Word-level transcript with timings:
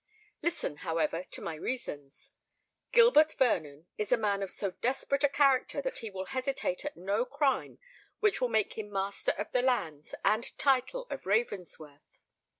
Listen, 0.41 0.77
however, 0.77 1.23
to 1.25 1.43
my 1.43 1.53
reasons. 1.53 2.33
Gilbert 2.91 3.33
Vernon 3.37 3.85
is 3.99 4.11
a 4.11 4.17
man 4.17 4.41
of 4.41 4.49
so 4.49 4.71
desperate 4.71 5.23
a 5.23 5.29
character 5.29 5.79
that 5.79 5.99
he 5.99 6.09
will 6.09 6.25
hesitate 6.25 6.83
at 6.83 6.97
no 6.97 7.23
crime 7.23 7.77
which 8.19 8.41
will 8.41 8.49
make 8.49 8.75
him 8.79 8.89
master 8.91 9.33
of 9.33 9.51
the 9.51 9.61
lands 9.61 10.15
and 10.25 10.57
title 10.57 11.05
of 11.11 11.27
Ravensworth. 11.27 12.17